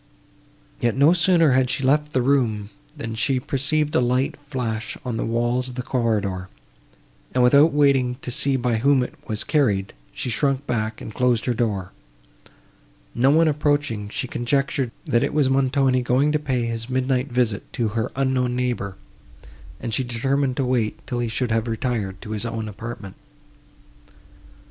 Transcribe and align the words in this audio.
Yet 0.79 0.97
no 0.97 1.13
sooner 1.13 1.51
had 1.51 1.69
she 1.69 1.83
left 1.83 2.11
the 2.11 2.23
room, 2.23 2.71
than 2.97 3.13
she 3.13 3.39
perceived 3.39 3.93
a 3.93 3.99
light 4.01 4.35
flash 4.35 4.97
on 5.05 5.15
the 5.15 5.25
walls 5.27 5.69
of 5.69 5.75
the 5.75 5.83
corridor, 5.83 6.49
and, 7.35 7.43
without 7.43 7.71
waiting 7.71 8.15
to 8.23 8.31
see 8.31 8.55
by 8.55 8.77
whom 8.77 9.03
it 9.03 9.13
was 9.27 9.43
carried, 9.43 9.93
she 10.11 10.31
shrunk 10.31 10.65
back, 10.65 11.01
and 11.01 11.13
closed 11.13 11.45
her 11.45 11.53
door. 11.53 11.91
No 13.13 13.29
one 13.29 13.47
approaching, 13.47 14.09
she 14.09 14.27
conjectured, 14.27 14.89
that 15.05 15.21
it 15.23 15.35
was 15.35 15.51
Montoni 15.51 16.01
going 16.01 16.31
to 16.31 16.39
pay 16.39 16.65
his 16.65 16.89
midnight 16.89 17.31
visit 17.31 17.71
to 17.73 17.89
her 17.89 18.11
unknown 18.15 18.55
neighbour, 18.55 18.95
and 19.79 19.93
she 19.93 20.03
determined 20.03 20.57
to 20.57 20.65
wait, 20.65 20.99
till 21.05 21.19
he 21.19 21.29
should 21.29 21.51
have 21.51 21.67
retired 21.67 22.19
to 22.23 22.31
his 22.31 22.43
own 22.43 22.67
apartment. 22.67 23.17